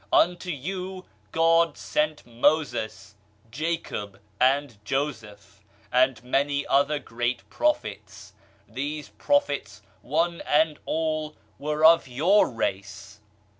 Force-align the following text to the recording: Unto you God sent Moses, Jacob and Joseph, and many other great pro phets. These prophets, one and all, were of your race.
Unto 0.11 0.49
you 0.49 1.05
God 1.31 1.77
sent 1.77 2.25
Moses, 2.25 3.13
Jacob 3.51 4.19
and 4.39 4.83
Joseph, 4.83 5.61
and 5.91 6.23
many 6.23 6.65
other 6.65 6.97
great 6.97 7.47
pro 7.51 7.73
phets. 7.73 8.31
These 8.67 9.09
prophets, 9.09 9.83
one 10.01 10.41
and 10.43 10.79
all, 10.87 11.35
were 11.59 11.85
of 11.85 12.07
your 12.07 12.49
race. 12.49 13.19